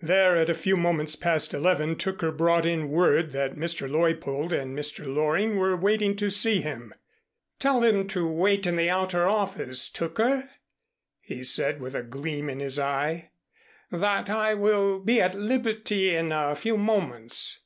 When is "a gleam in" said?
11.94-12.58